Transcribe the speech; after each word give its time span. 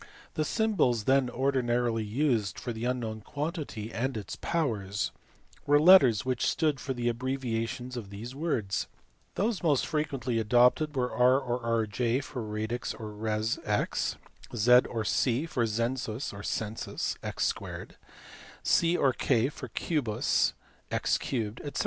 The 0.33 0.43
symbols 0.43 1.03
then 1.03 1.29
ordinarily 1.29 2.03
used 2.03 2.57
for 2.59 2.73
the 2.73 2.85
unknown 2.85 3.21
quantity 3.21 3.93
and 3.93 4.17
its 4.17 4.35
powers 4.35 5.11
were 5.67 5.79
letters 5.79 6.25
which 6.25 6.43
stood 6.47 6.79
for 6.79 6.93
abbreviations 6.93 7.95
of 7.95 8.09
the 8.09 8.25
words. 8.33 8.87
Those 9.35 9.61
most 9.61 9.85
frequently 9.85 10.39
adopted 10.39 10.95
were 10.95 11.13
R 11.13 11.39
or 11.39 11.61
Rj 11.85 12.23
for 12.23 12.41
radix 12.41 12.95
or 12.95 13.11
res 13.11 13.59
(x\ 13.63 14.17
Z 14.55 14.79
or 14.89 15.05
C 15.05 15.45
for 15.45 15.67
zensus 15.67 16.33
or 16.33 16.41
census 16.41 17.15
(or 17.23 17.33
2), 17.33 17.87
C 18.63 18.97
or 18.97 19.13
K 19.13 19.49
for 19.49 19.69
cid)us 19.69 20.53
(x 20.89 21.19
3) 21.19 21.49
y 21.63 21.69
&c. 21.75 21.79